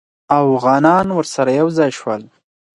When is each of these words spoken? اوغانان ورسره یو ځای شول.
اوغانان 0.39 1.07
ورسره 1.17 1.51
یو 1.59 1.67
ځای 1.77 1.91
شول. 1.99 2.21